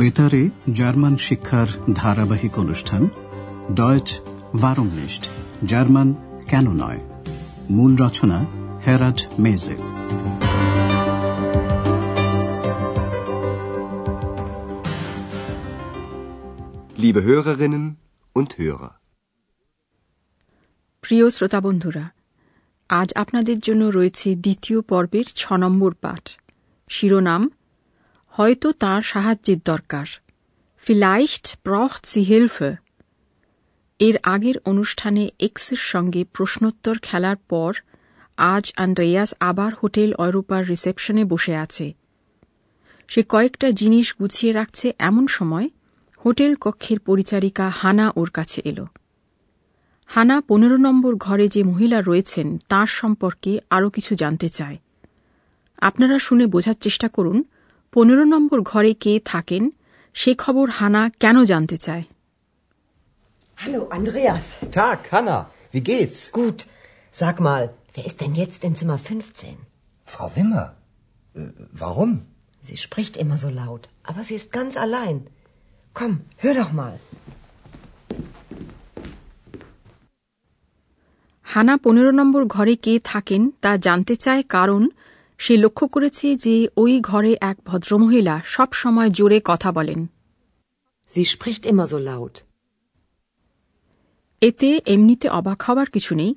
[0.00, 3.08] বেতারে জার্মান শিক্ষার ধারাবাহিক অনুষ্ঠান
[3.74, 4.20] ডয়েচ
[4.60, 5.28] ভারমনিস্ট
[5.66, 6.14] জার্মান
[6.48, 7.00] কেন নয়?
[7.70, 8.46] মূল রচনা
[8.86, 9.76] হেরাড মেজে।
[17.02, 17.86] Liebe Hörerinnen
[18.36, 18.92] und Hörer.
[21.02, 22.04] প্রিয় শ্রোতা বন্ধুরা
[22.88, 26.30] আজ আপনাদের জন্য রয়েছে দ্বিতীয় পর্বের ছ নম্বর পাঠ।
[26.88, 27.50] শিরোনাম
[28.30, 30.06] হয়তো তার সাহায্যের দরকার।
[30.76, 32.74] ফিলাইস্ট braucht sie Hilfe.
[33.98, 37.74] এর আগের অনুষ্ঠানে এক্সের সঙ্গে প্রশ্নোত্তর খেলার পর
[38.36, 41.94] আজ আন্দ্রেয়াস আবার হোটেল অরোপার রিসেপশনে বসে আছে।
[43.08, 45.68] সে কয়েকটা জিনিস গুছিয়ে রাখছে এমন সময়
[46.24, 48.86] হোটেল কক্ষের পরিচারিকা হানা ওর কাছে এলো।
[50.06, 54.78] হানা পনেরো নম্বর ঘরে যে মহিলা রয়েছেন তার সম্পর্কে আরও কিছু জানতে চায়।
[55.78, 57.44] আপনারা শুনে বোঝার চেষ্টা করুন
[57.93, 59.63] পনেরো নম্বর ঘরে কে থাকেন
[60.15, 62.05] সে খবর হানা কেন জানতে চায়
[63.57, 64.45] Hallo, Andreas.
[64.71, 65.37] Tag, Hanna.
[65.73, 66.19] Wie geht's?
[66.31, 66.59] Gut.
[67.13, 67.63] Sag mal,
[67.93, 69.57] wer ist denn jetzt in Zimmer 15?
[70.05, 70.65] Frau Wimmer.
[71.35, 71.39] Äh,
[71.73, 72.11] warum?
[72.61, 75.17] Sie spricht immer so laut, aber sie ist ganz allein.
[75.95, 76.95] Komm, hör doch mal.
[81.47, 84.81] হানা পনেরো নম্বর ঘরে কে থাকেন তা জানতে চায় কারণ
[85.40, 90.06] সে লক্ষ্য করেছে যে ওই ঘরে এক ভদ্রমহিলা সব সময় জোরে কথা বলেন।
[91.16, 92.40] Sie spricht immer so laut.
[94.40, 96.34] এতে এমনিতে অবাক হওয়ার কিছু নেই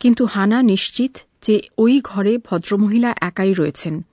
[0.00, 4.04] কিন্তু হানা নিশ্চিত যে ওই ঘরে ভদ্রমহিলা একাই রয়েছেন।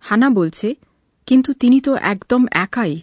[0.00, 0.74] হানা বলছে
[1.26, 3.00] কিন্তু তিনি তো একদম একাই।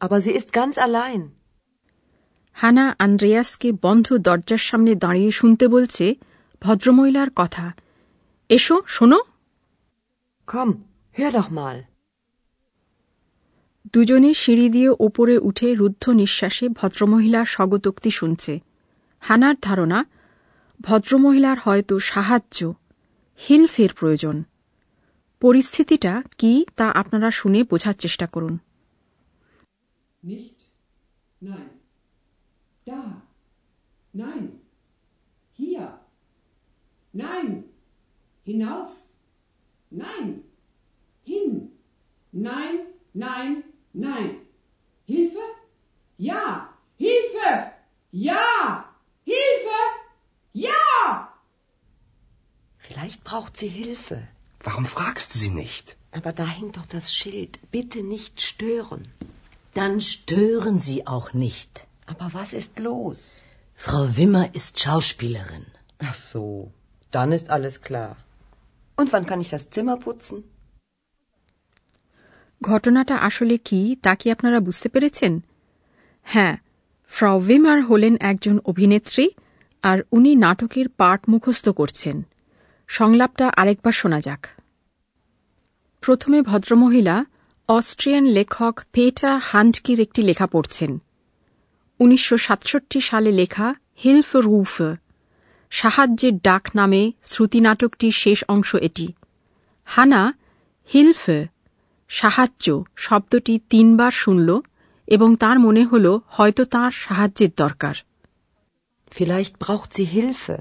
[0.00, 1.20] Aber sie ist ganz allein.
[2.52, 6.14] হানা আন্দ্রেয়াসকে বন্ধ দরজার সামনে দাঁড়িয়ে শুনতে বলছে
[6.60, 7.72] ভদ্রমহিলার কথা।
[8.48, 9.20] এসো শোনো।
[10.48, 11.76] Komm, hör doch mal.
[13.94, 18.52] দুজনে সিঁড়ি দিয়ে ওপরে উঠে রুদ্ধ নিঃশ্বাসে ভদ্রমহিলার স্বগতোক্তি শুনছে
[19.22, 19.98] হানার ধারণা
[20.80, 22.58] ভদ্রমহিলার হয়তো সাহায্য
[23.40, 24.36] হিলফের প্রয়োজন
[25.42, 28.54] পরিস্থিতিটা কি তা আপনারা শুনে বোঝার চেষ্টা করুন
[30.22, 30.58] Nicht?
[31.42, 31.68] Nein.
[32.86, 33.02] Da.
[34.14, 34.44] Nein.
[35.58, 35.86] Hier.
[37.14, 37.48] Nein.
[38.46, 38.90] Hinauf.
[39.90, 40.42] Nein.
[41.24, 41.70] Hin.
[42.32, 42.80] Nein,
[43.14, 44.36] nein, nein.
[45.06, 45.38] Hilfe?
[46.18, 46.74] Ja.
[46.96, 47.72] Hilfe!
[48.12, 48.84] Ja.
[49.24, 49.78] Hilfe!
[50.52, 51.32] Ja!
[52.78, 54.26] Vielleicht braucht sie Hilfe.
[54.60, 55.96] Warum fragst du sie nicht?
[56.12, 57.58] Aber da hängt doch das Schild.
[57.70, 59.02] Bitte nicht stören.
[59.74, 61.86] Dann stören Sie auch nicht.
[62.06, 63.42] Aber was ist los?
[63.76, 65.66] Frau Wimmer ist Schauspielerin.
[65.98, 66.72] Ach so,
[67.10, 68.16] dann ist alles klar.
[68.98, 70.42] Und wann kann ich das Zimmer putzen?
[72.62, 75.40] ঘটনাটা আসলে কি, তা কি আপনারা বুঝতে পেরেছেন?
[76.24, 76.56] হ্যাঁ
[77.08, 79.30] ফ্রাউ উইমার হলেন একজন অভিনেত্রী
[79.82, 82.22] আর উনি নাটকের পাঠ মুখস্থ করছেন।
[82.86, 84.46] সংলাপটা আরেকবার শোনা যাক।
[86.00, 87.24] প্রথমে ভদ্রমহিলা,
[87.68, 91.02] অস্ট্রিয়ান লেখক পেটা হান্টকির একটি লেখা পড়ছেন।
[91.98, 94.82] উনিশশো সাতষট্টি সালে লেখা হিলফ রুফ।
[95.70, 99.12] সাহায্যের ডাক নামে শ্রুতি নাটকটির শেষ অংশ এটি।
[99.84, 100.34] হানা
[100.94, 101.46] হিলফে
[102.08, 104.60] সাহায্য শব্দটি তিনবার শুনল
[105.06, 107.94] এবং তার মনে হল হয়তো তার সাহায্যের দরকার।
[109.10, 110.58] Vielleicht braucht sie Hilfe.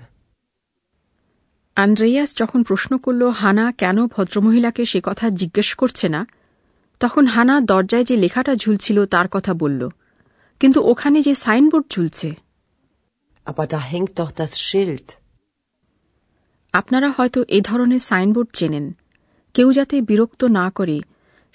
[1.76, 6.28] Andreas যখন প্রশ্ন করল হানা কেন ভদ্রমহিলাকে সে কথা জিজ্ঞেস করছে না?
[7.00, 9.90] তখন হানা দরজায় যে লেখাটা ঝুলছিল তার কথা বলল।
[10.60, 12.47] কিন্তু ওখানে যে সাইনবোর্ড ঝুলছে।
[13.48, 15.08] Aber da hängt doch das Schild.
[16.74, 18.86] আপনারা হয়তো এ ধরনের সাইনবোর্ড চেনেন
[19.56, 20.98] কেউ যাতে বিরক্ত না করে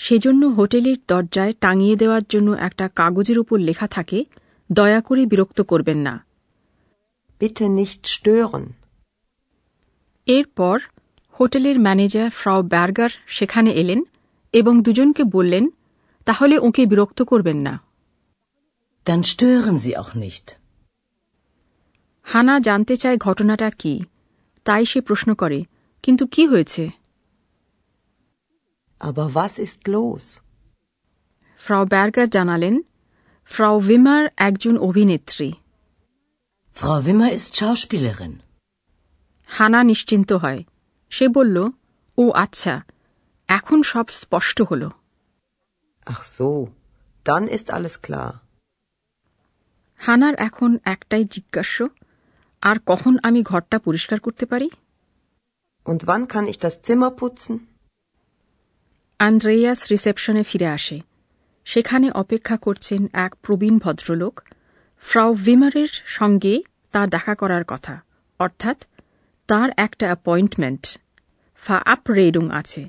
[0.01, 4.19] সেজন্য হোটেলের দরজায় টাঙিয়ে দেওয়ার জন্য একটা কাগজের উপর লেখা থাকে
[4.71, 6.15] দয়া করে বিরক্ত করবেন না
[7.41, 8.65] Bitte nicht stören.
[10.27, 10.77] এরপর
[11.35, 14.01] হোটেলের ম্যানেজার ফ্রাও ব্যার্গার সেখানে এলেন
[14.55, 15.65] এবং দুজনকে বললেন
[16.27, 17.75] তাহলে ওকে বিরক্ত করবেন না
[19.07, 20.47] Dann stören Sie auch nicht.
[22.27, 23.95] হানা জানতে চায় ঘটনাটা কি
[24.67, 25.59] তাই সে প্রশ্ন করে
[26.05, 26.85] কিন্তু কি হয়েছে
[29.01, 30.25] Aber was ist los?
[31.61, 32.75] ফ্রাও ব্যার্গার জানালেন
[33.51, 35.49] ফ্রাও উইমার একজন অভিনেত্রী
[36.77, 38.35] Frau Wimmer ist Schauspielerin.
[39.49, 40.61] হানা নিশ্চিন্ত হয়
[41.13, 41.57] সে বলল
[42.19, 42.75] ও আচ্ছা
[43.49, 44.83] এখন সব স্পষ্ট হল
[46.07, 46.49] Ach so,
[47.27, 48.31] dann ist alles klar.
[50.01, 51.77] হানার এখন একটাই জিজ্ঞাস্য
[52.63, 54.71] আর কখন আমি ঘরটা পরিষ্কার করতে পারি?
[55.85, 57.59] Und wann kann ich das Zimmer putzen?
[59.19, 61.01] Andreas রিসেপশনে ফিরে আসে।
[61.65, 64.41] সেখানে অপেক্ষা করছেন এক প্রবীণ ভদ্রলোক।
[65.01, 66.63] ফ্রাউ ভিমারের সঙ্গে
[66.93, 68.01] তা দেখা করার কথা।
[68.39, 68.85] অর্থাৎ
[69.47, 70.99] তার একটা অ্যাপয়েন্টমেন্ট।
[71.57, 72.89] ফা আপ রেডুং আছে।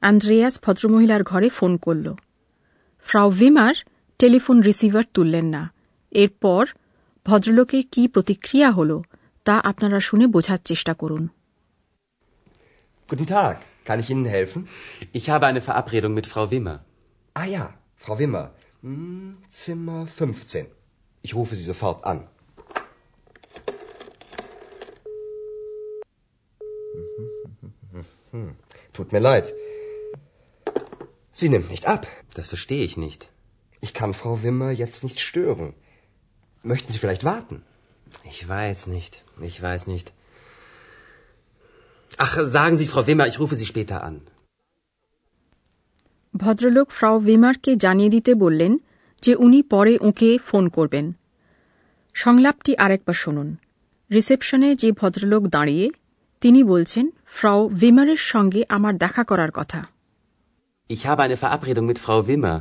[0.00, 2.14] অ্যান্ড্রিয়াস ভদ্রমহিলার ঘরে ফোন করল।
[3.04, 3.74] ফ্রাউ ভিমার
[4.18, 5.70] টেলিফোন রিসিভার তুললেন না।
[6.10, 6.66] এরপর
[7.25, 8.91] ভদ্রলোকের কি প্রতিক্রিয়া হল
[9.47, 11.23] তা আপনারা শুনে বোঝার চেষ্টা করুন
[13.09, 13.55] Guten Tag,
[13.87, 14.59] kann ich Ihnen helfen?
[15.19, 16.77] Ich habe eine Verabredung mit Frau Wimmer.
[17.41, 17.63] Ah ja,
[18.03, 18.45] Frau Wimmer.
[18.83, 20.67] Hm, Zimmer 15.
[21.25, 22.19] Ich rufe Sie sofort an.
[28.93, 29.53] Tut mir leid.
[31.33, 32.05] Sie nimmt nicht ab.
[32.35, 33.29] Das verstehe ich nicht.
[33.81, 35.73] Ich kann Frau Wimmer jetzt nicht stören.
[36.63, 37.63] Möchten Sie vielleicht warten?
[38.23, 39.23] Ich weiß nicht.
[39.41, 40.13] Ich weiß nicht.
[42.17, 44.15] Ach, sagen Sie, Frau Wimmer, ich rufe Sie später an.
[46.33, 48.73] ভদ্রলোক ফ্রাউ ভিমারকে জানিয়ে দিতে বললেন
[49.23, 51.05] যে উনি পরে ওকে phone করবেন
[52.15, 53.47] সংলাপটি আরেকবার শুনুন
[54.11, 55.85] রিসেপশনে যে ভদ্রলোক দাঁড়িয়ে
[56.41, 57.05] তিনি বলছেন
[57.37, 59.79] ফ্রাউ ভিমারের সঙ্গে আমার দেখা করার কথা
[60.89, 62.57] Ich habe eine Verabredung mit Frau Wimmer.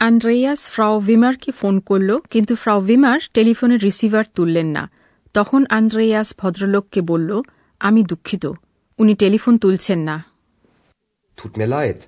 [0.00, 4.84] Andreas Frau ভিমারকে phone করল কিন্তু ফ্রাউ ভিমার টেলিফোনের রিসিভার তুললেন না
[5.34, 7.30] তখন অ্যান্ড্রেয়াস ভদ্রলোককে বলল
[7.80, 8.44] আমি দুঃখিত
[8.98, 10.16] উনি টেলিফোন তুলছেন না
[11.38, 12.00] Tut mir leid.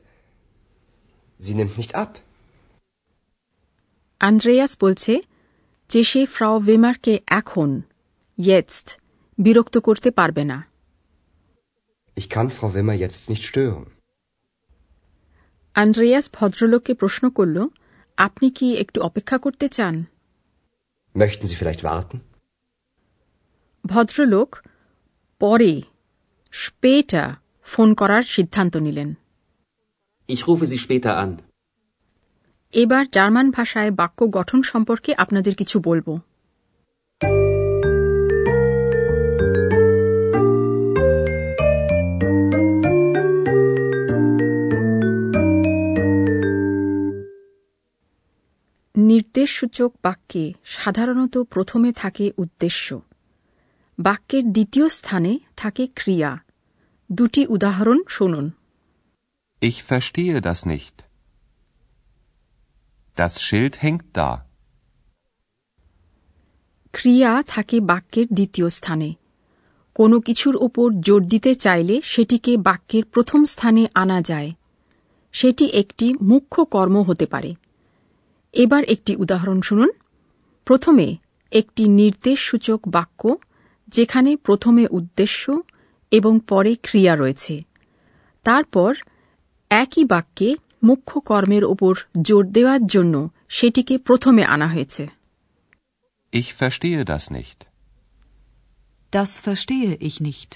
[1.41, 2.11] Sie nimmt nicht ab.
[4.21, 5.13] Andreas বলছে
[5.91, 7.71] যে সে ফ্রাউ ভিমারকে এখন
[8.39, 8.87] ইয়েস্ট
[9.39, 10.59] বিরক্ত করতে পারবে না
[12.17, 13.85] Ich kann Frau Wimmer jetzt nicht stören.
[15.75, 17.57] Andreas ভদ্রলোককে প্রশ্ন করল
[18.21, 19.95] আপনি কি একটু অপেক্ষা করতে চান
[21.15, 22.17] Möchten Sie vielleicht warten?
[23.85, 24.51] ভদ্রলোক
[25.41, 25.73] পরে
[26.55, 27.25] স্পেটা
[27.69, 29.11] ফোন করার সিদ্ধান্ত নিলেন
[30.29, 31.31] Ich rufe Sie später an.
[32.75, 36.09] এবার জার্মান ভাষায় বাক্য গঠন সম্পর্কে আপনাদের কিছু বলব
[49.11, 53.01] নির্দেশসূচক বাক্যে সাধারণত প্রথমে থাকে উদ্দেশ্য।
[53.99, 56.39] বাক্যের দ্বিতীয় স্থানে থাকে ক্রিয়া।
[57.13, 58.51] দুটি উদাহরণ শুনুন।
[59.63, 61.03] Ich verstehe das nicht.
[63.17, 64.37] Das Schild hängt da.
[66.93, 69.15] ক্রিয়া থাকে বাক্যের দ্বিতীয় স্থানে।
[69.95, 74.53] কোনো কিছুর ওপর জোর দিতে চাইলে সেটিকে বাক্যের প্রথম স্থানে আনা যায়।
[75.33, 77.55] সেটি একটি মুখ্য কর্ম হতে পারে।
[78.55, 79.91] এবার একটি উদাহরণ শুনুন
[80.67, 81.07] প্রথমে
[81.53, 83.23] একটি নির্দেশসূচক বাক্য
[83.89, 85.43] যেখানে প্রথমে উদ্দেশ্য
[86.13, 87.55] এবং পরে ক্রিয়া রয়েছে
[88.47, 88.93] তারপর
[89.71, 90.49] একই বাক্যে
[90.83, 93.15] মুখ্য কর্মের ওপর জোর দেওয়ার জন্য
[93.49, 95.05] সেটিকে প্রথমে আনা হয়েছে
[96.33, 97.59] Ich verstehe das nicht.
[99.13, 100.51] Das verstehe ich nicht.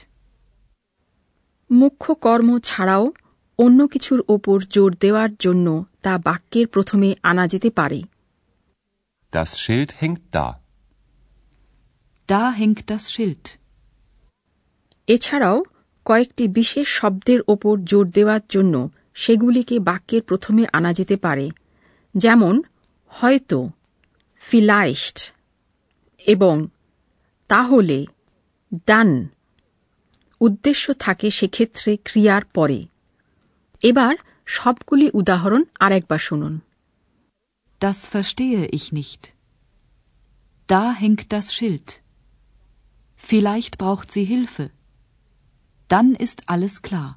[1.71, 3.05] মুখ্য কর্ম ছাড়াও
[3.59, 5.67] অন্য কিছুর ওপর জোর দেওয়ার জন্য
[6.03, 8.01] তা বাক্যের প্রথমে আনা যেতে পারে
[9.33, 10.47] Das Schild hängt da.
[12.29, 13.45] Da hängt das Schild.
[15.09, 15.59] এছাড়াও
[16.07, 18.75] কয়েকটি বিশেষ শব্দের ওপর জোর দেওয়ার জন্য
[19.15, 21.47] সেগুলিকে বাক্যের প্রথমে আনা যেতে পারে
[22.15, 22.55] যেমন
[23.13, 23.59] হয়তো
[24.45, 25.19] ফিলাইস্ট
[26.27, 26.55] এবং
[27.51, 27.99] তাহলে
[28.89, 29.11] ডান
[30.41, 32.79] উদ্দেশ্য থাকে সেক্ষেত্রে ক্রিয়ার পরে
[33.84, 36.56] এবার সবগুলি উদাহরণ আরেকবার শুনুন
[37.82, 39.22] Das verstehe ich nicht.
[40.70, 42.02] Da hängt das Schild.
[43.20, 44.66] Vielleicht braucht sie Hilfe.
[45.90, 47.10] Dann ist alles klar.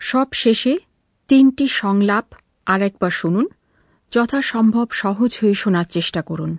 [0.00, 0.74] সব শেষে
[1.28, 2.26] তিনটি সংলাপ
[2.65, 3.45] আরেকবার শুনুন
[4.11, 6.51] যথাসম্ভব সহজ হয়ে শোনার চেষ্টা করুন।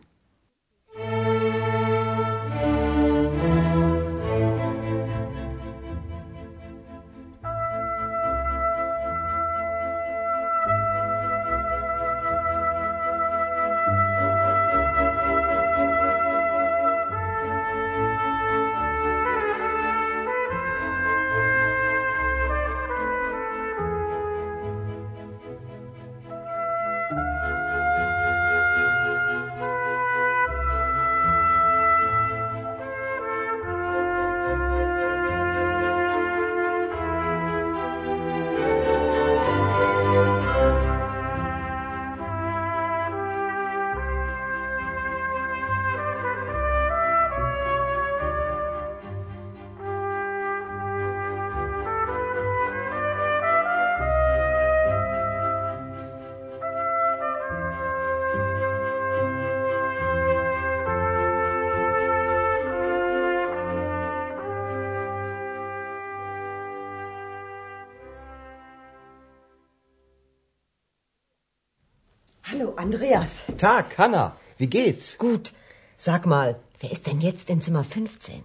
[72.64, 73.44] Hallo, Andreas.
[73.58, 74.36] Tag, Hanna.
[74.58, 75.18] Wie geht's?
[75.20, 75.54] Gut.
[75.98, 78.42] Sag mal, wer ist denn jetzt in Zimmer 15?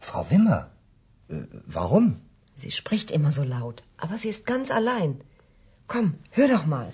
[0.00, 0.70] Frau Wimmer.
[1.28, 2.20] Äh, warum?
[2.56, 5.20] Sie spricht immer so laut, aber sie ist ganz allein.
[5.88, 6.88] Komm, hör doch mal.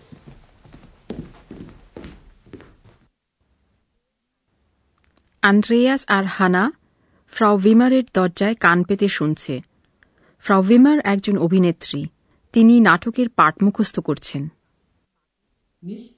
[5.42, 6.64] Andreas আর হানা
[7.32, 9.54] ফ্রাউ ভিমারের দরজায় কান পেতে শুনছে
[10.44, 12.00] ফ্রাউ ভিমার একজন অভিনেত্রী
[12.54, 14.42] তিনি নাটকের পাঠ মুখস্থ করছেন
[15.82, 16.17] Nicht?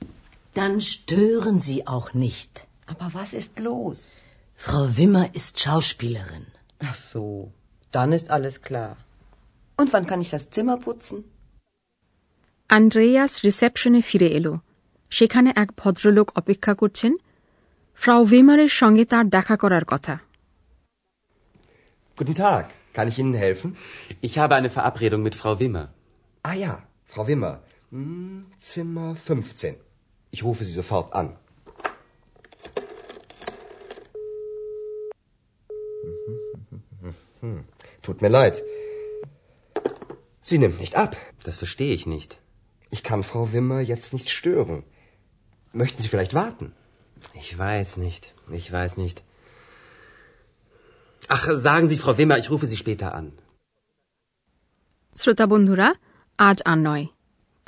[0.54, 2.52] Dann stören Sie auch nicht.
[2.92, 4.00] Aber was ist los?
[4.66, 6.46] Frau Wimmer ist Schauspielerin.
[6.78, 7.52] Ach so,
[7.92, 8.96] dann ist alles klar.
[9.76, 11.18] Und wann kann ich das Zimmer putzen?
[12.70, 14.54] Andreas রিসেপশনে ফিরে এলো
[15.12, 17.12] সেখানে এক ভদ্রলোক অপেক্ষা করছেন
[17.98, 20.14] ফ্রাউ ভিমারের সঙ্গে তার দেখা করার কথা
[22.18, 22.64] Guten Tag.
[22.96, 23.76] Kann ich Ihnen helfen?
[24.22, 25.86] Ich habe eine Verabredung mit Frau Wimmer.
[26.42, 26.72] Ah ja,
[27.12, 27.54] Frau Wimmer.
[27.92, 29.74] Hm, Zimmer 15.
[30.34, 31.28] Ich rufe Sie sofort an.
[37.40, 37.64] Hm,
[38.02, 38.62] Tut mir leid.
[40.42, 41.16] Sie nimmt nicht ab.
[41.44, 42.38] Das verstehe ich nicht.
[42.90, 44.84] Ich kann Frau Wimmer jetzt nicht stören.
[45.72, 46.72] Möchten Sie vielleicht warten?
[47.34, 48.34] Ich weiß nicht.
[48.60, 49.22] Ich weiß nicht.
[51.28, 53.28] Ach, sagen Sie, Frau Wimmer, ich rufe Sie später an.
[55.22, 55.88] শ্রোতা বন্ধুরা
[56.48, 57.04] আজ আর নয়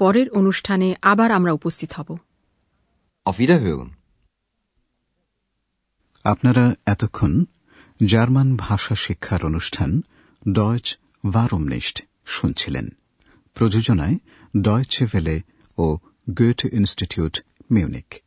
[0.01, 2.09] পরের অনুষ্ঠানে আবার আমরা উপস্থিত হব
[6.26, 7.44] আপনারা এতক্ষণ
[8.06, 10.02] জার্মান ভাষা শিক্ষার অনুষ্ঠান
[10.52, 10.98] ডয়চ
[11.30, 12.90] ভারমনিস্ট শুনছিলেন।
[13.54, 14.18] প্রযোজনায়
[14.62, 15.42] ডয়চে ভেলে
[15.78, 15.98] ও
[16.38, 17.40] গুয়েট ইনস্টিটিউট
[17.72, 18.24] মিউনিক